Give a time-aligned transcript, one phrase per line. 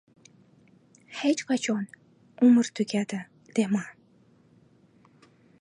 [1.19, 1.85] •Hech qachon
[2.49, 3.21] “umr tugadi”
[3.61, 3.83] dema.